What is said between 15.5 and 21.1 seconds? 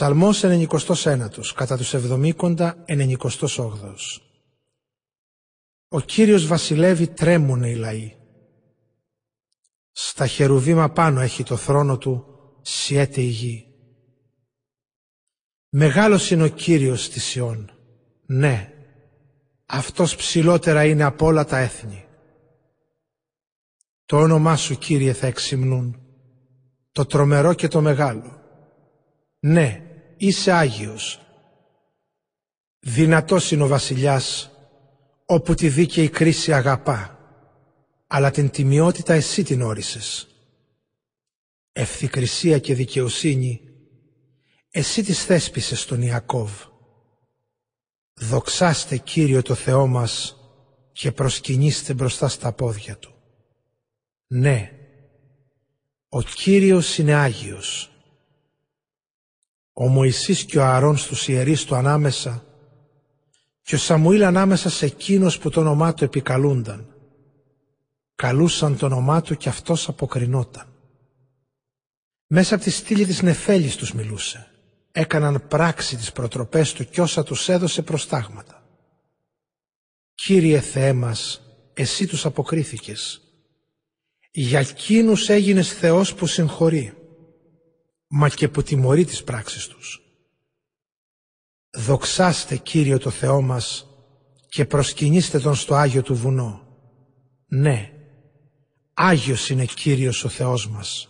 Μεγάλος είναι ο Κύριος της Σιών. Ναι, αυτός ψηλότερα είναι